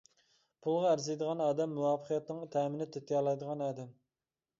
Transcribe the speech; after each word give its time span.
پۇلغا 0.67 0.93
ئەرزىيدىغان 0.93 1.43
ئادەم 1.47 1.71
مۇۋەپپەقىيەتنىڭ 1.75 2.41
تەمىنى 2.55 2.87
تېتىيالايدىغان 2.97 3.63
ئادەم. 3.67 3.93